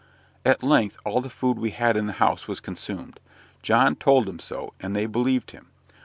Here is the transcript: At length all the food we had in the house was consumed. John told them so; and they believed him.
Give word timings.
At 0.43 0.63
length 0.63 0.97
all 1.05 1.21
the 1.21 1.29
food 1.29 1.59
we 1.59 1.69
had 1.69 1.95
in 1.95 2.07
the 2.07 2.13
house 2.13 2.47
was 2.47 2.59
consumed. 2.59 3.19
John 3.61 3.95
told 3.95 4.25
them 4.25 4.39
so; 4.39 4.73
and 4.79 4.95
they 4.95 5.05
believed 5.05 5.51
him. 5.51 5.67